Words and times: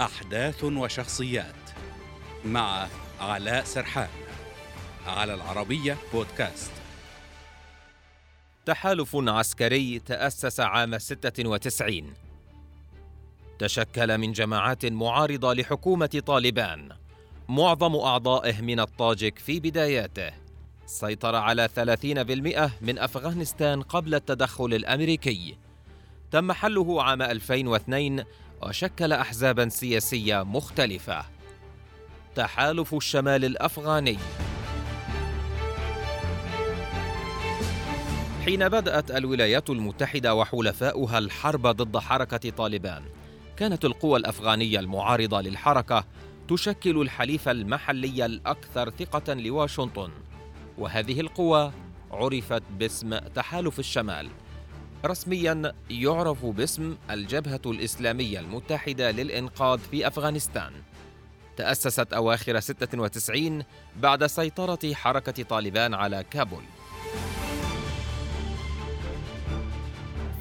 أحداث 0.00 0.64
وشخصيات 0.64 1.54
مع 2.44 2.86
علاء 3.20 3.64
سرحان 3.64 4.08
على 5.06 5.34
العربية 5.34 5.96
بودكاست. 6.12 6.70
تحالف 8.66 9.16
عسكري 9.16 9.98
تأسس 9.98 10.60
عام 10.60 10.98
96 10.98 12.14
تشكل 13.58 14.18
من 14.18 14.32
جماعات 14.32 14.86
معارضة 14.86 15.54
لحكومة 15.54 16.22
طالبان 16.26 16.88
معظم 17.48 17.96
أعضائه 17.96 18.60
من 18.60 18.80
الطاجك 18.80 19.38
في 19.38 19.60
بداياته. 19.60 20.30
سيطر 20.86 21.36
على 21.36 21.68
30% 21.68 22.70
من 22.80 22.98
أفغانستان 22.98 23.82
قبل 23.82 24.14
التدخل 24.14 24.74
الأمريكي. 24.74 25.56
تم 26.30 26.52
حله 26.52 27.02
عام 27.02 27.22
2002 27.22 28.24
وشكل 28.62 29.12
أحزابا 29.12 29.68
سياسية 29.68 30.42
مختلفة. 30.42 31.24
تحالف 32.34 32.94
الشمال 32.94 33.44
الأفغاني. 33.44 34.18
حين 38.44 38.68
بدأت 38.68 39.10
الولايات 39.10 39.70
المتحدة 39.70 40.34
وحلفاؤها 40.34 41.18
الحرب 41.18 41.66
ضد 41.66 41.98
حركة 41.98 42.50
طالبان 42.50 43.02
كانت 43.56 43.84
القوى 43.84 44.18
الأفغانية 44.18 44.78
المعارضة 44.80 45.40
للحركة 45.40 46.04
تشكل 46.48 47.00
الحليف 47.00 47.48
المحلي 47.48 48.26
الأكثر 48.26 48.90
ثقة 48.90 49.34
لواشنطن. 49.34 50.10
وهذه 50.78 51.20
القوى 51.20 51.72
عرفت 52.10 52.62
باسم 52.78 53.18
تحالف 53.18 53.78
الشمال. 53.78 54.28
رسميا 55.04 55.72
يعرف 55.90 56.46
باسم 56.46 56.96
الجبهة 57.10 57.60
الإسلامية 57.66 58.40
المتحدة 58.40 59.10
للإنقاذ 59.10 59.78
في 59.78 60.06
أفغانستان. 60.06 60.72
تأسست 61.56 62.12
أواخر 62.12 62.60
96 62.60 63.64
بعد 63.96 64.26
سيطرة 64.26 64.94
حركة 64.94 65.42
طالبان 65.42 65.94
على 65.94 66.24
كابول. 66.30 66.62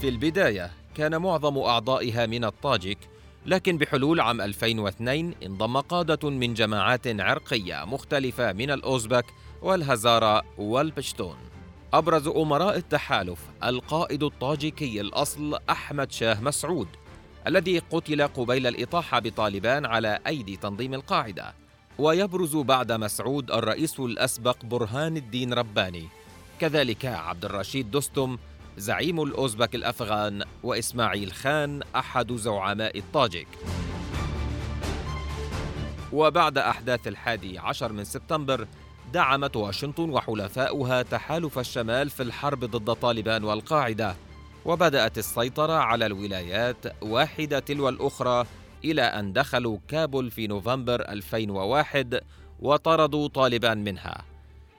في 0.02 0.09
البداية 0.09 0.72
كان 0.96 1.22
معظم 1.22 1.58
أعضائها 1.58 2.25
من 2.25 2.46
الطاجك 2.46 2.98
لكن 3.46 3.78
بحلول 3.78 4.20
عام 4.20 4.42
2002 4.42 5.34
انضم 5.46 5.78
قادة 5.78 6.30
من 6.30 6.53
جماعات 6.53 7.08
عرقية 7.08 7.86
مختلفة 7.86 8.53
من 8.53 8.72
الأوزبك 8.72 9.25
والهزارة 9.62 10.44
والبشتون. 10.58 11.36
أبرز 11.94 12.28
أمراء 12.28 12.78
التحالف 12.78 13.39
القائد 13.64 14.23
الطاجيكي 14.23 15.02
الأصل 15.02 15.59
أحمد 15.70 16.11
شاه 16.11 16.42
مسعود 16.42 16.88
الذي 17.47 17.80
قتل 17.80 18.28
قبيل 18.28 18.67
الإطاحة 18.67 19.20
بطالبان 19.20 19.86
على 19.86 20.19
أيدي 20.28 20.58
تنظيم 20.58 20.94
القاعدة. 20.94 21.53
ويبرز 21.97 22.56
بعد 22.56 22.92
مسعود 22.92 23.52
الرئيس 23.52 24.00
الأسبق 24.00 24.66
برهان 24.66 25.17
الدين 25.17 25.53
رباني. 25.53 26.08
كذلك 26.59 27.06
عبد 27.06 27.45
الرشيد 27.45 27.92
دستم 27.92 28.38
زعيم 28.78 29.22
الأوزبك 29.23 29.75
الأفغان 29.75 30.44
وإسماعيل 30.64 31.31
خان 31.31 31.81
أحد 31.95 32.34
زعماء 32.34 32.97
الطاجك 32.97 33.47
وبعد 36.14 36.58
أحداث 36.58 37.08
الحادي 37.08 37.59
عشر 37.59 37.92
من 37.94 38.03
سبتمبر 38.03 38.67
دعمت 39.14 39.56
واشنطن 39.56 40.09
وحلفاؤها 40.09 41.02
تحالف 41.02 41.59
الشمال 41.59 42.09
في 42.09 42.23
الحرب 42.23 42.66
ضد 42.66 42.94
طالبان 42.94 43.44
والقاعدة 43.44 44.16
وبدأت 44.66 45.18
السيطرة 45.18 45.73
على 45.73 46.06
الولايات 46.06 47.03
واحدة 47.03 47.59
تلو 47.59 47.90
الأخرى 47.90 48.45
إلى 48.86 49.02
أن 49.02 49.34
دخلوا 49.34 49.78
كابول 49.88 50.31
في 50.31 50.48
نوفمبر 50.48 51.02
2001 51.02 52.22
وطردوا 52.59 53.28
طالبان 53.28 53.84
منها. 53.84 54.25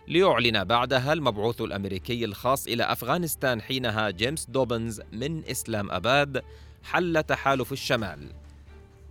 ليعلن 0.08 0.64
بعدها 0.64 1.12
المبعوث 1.12 1.60
الأمريكي 1.60 2.24
الخاص 2.24 2.66
إلى 2.66 2.82
أفغانستان 2.82 3.62
حينها 3.62 4.10
جيمس 4.10 4.46
دوبنز 4.46 5.00
من 5.12 5.44
إسلام 5.44 5.90
آباد 5.90 6.42
حل 6.82 7.22
تحالف 7.22 7.72
الشمال. 7.72 8.28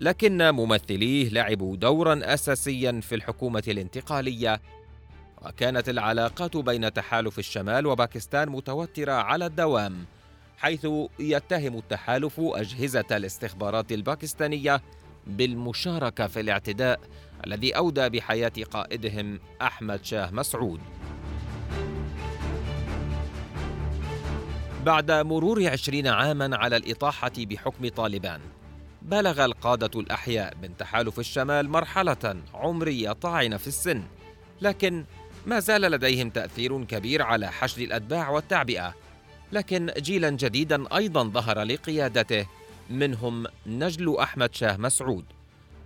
لكن 0.01 0.51
ممثليه 0.51 1.29
لعبوا 1.29 1.75
دورا 1.75 2.33
أساسيا 2.33 3.01
في 3.01 3.15
الحكومة 3.15 3.63
الانتقالية 3.67 4.61
وكانت 5.45 5.89
العلاقات 5.89 6.57
بين 6.57 6.93
تحالف 6.93 7.39
الشمال 7.39 7.85
وباكستان 7.87 8.49
متوترة 8.49 9.11
على 9.11 9.45
الدوام 9.45 10.05
حيث 10.57 10.87
يتهم 11.19 11.77
التحالف 11.77 12.35
أجهزة 12.39 13.05
الاستخبارات 13.11 13.91
الباكستانية 13.91 14.81
بالمشاركة 15.27 16.27
في 16.27 16.39
الاعتداء 16.39 16.99
الذي 17.47 17.71
أودى 17.77 18.09
بحياة 18.09 18.51
قائدهم 18.71 19.39
أحمد 19.61 20.05
شاه 20.05 20.31
مسعود. 20.31 20.79
بعد 24.85 25.11
مرور 25.11 25.67
عشرين 25.67 26.07
عاما 26.07 26.57
على 26.57 26.77
الإطاحة 26.77 27.31
بحكم 27.37 27.87
طالبان 27.87 28.41
بلغ 29.01 29.45
القادة 29.45 29.99
الأحياء 29.99 30.53
من 30.61 30.77
تحالف 30.77 31.19
الشمال 31.19 31.69
مرحلة 31.69 32.35
عمرية 32.53 33.11
طاعنة 33.11 33.57
في 33.57 33.67
السن 33.67 34.03
لكن 34.61 35.05
ما 35.45 35.59
زال 35.59 35.81
لديهم 35.81 36.29
تأثير 36.29 36.83
كبير 36.83 37.21
على 37.21 37.51
حشد 37.51 37.79
الأتباع 37.79 38.29
والتعبئة 38.29 38.93
لكن 39.51 39.91
جيلا 39.97 40.29
جديدا 40.29 40.97
أيضا 40.97 41.23
ظهر 41.23 41.63
لقيادته 41.63 42.45
منهم 42.89 43.45
نجل 43.65 44.17
أحمد 44.17 44.55
شاه 44.55 44.77
مسعود. 44.77 45.25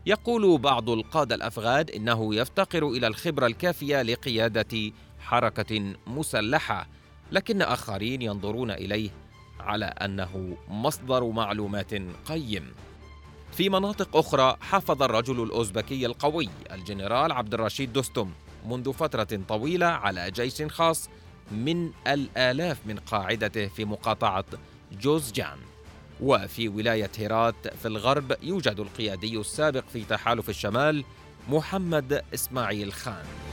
يقول 0.05 0.57
بعض 0.57 0.89
القادة 0.89 1.35
الأفغان 1.35 1.85
إنه 1.95 2.35
يفتقر 2.35 2.87
إلى 2.87 3.07
الخبرة 3.07 3.45
الكافية 3.47 4.01
لقيادة 4.01 4.91
حركة 5.19 5.93
مسلحة 6.07 6.87
لكن 7.31 7.61
آخرين 7.61 8.21
ينظرون 8.21 8.71
إليه 8.71 9.09
على 9.59 9.85
أنه 9.85 10.57
مصدر 10.69 11.25
معلومات 11.29 11.93
قيم. 12.25 12.73
في 13.51 13.69
مناطق 13.69 14.17
أخرى 14.17 14.57
حافظ 14.61 15.03
الرجل 15.03 15.43
الأوزبكي 15.43 16.05
القوي 16.05 16.49
الجنرال 16.71 17.31
عبد 17.31 17.53
الرشيد 17.53 17.93
دوستم 17.93 18.31
منذ 18.65 18.93
فترة 18.93 19.39
طويلة 19.47 19.85
على 19.85 20.31
جيش 20.31 20.61
خاص 20.61 21.09
من 21.51 21.91
الآلاف 22.07 22.77
من 22.85 22.99
قاعدته 22.99 23.67
في 23.67 23.85
مقاطعة 23.85 24.45
جوزجان. 25.01 25.57
وفي 26.21 26.67
ولاية 26.67 27.11
هيرات 27.17 27.55
في 27.81 27.87
الغرب 27.87 28.35
يوجد 28.43 28.79
القيادي 28.79 29.39
السابق 29.39 29.83
في 29.93 30.03
تحالف 30.03 30.49
الشمال 30.49 31.03
محمد 31.49 32.23
إسماعيل 32.33 32.93
خان. 32.93 33.44